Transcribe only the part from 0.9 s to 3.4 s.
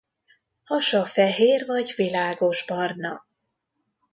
fehér vagy világosbarna.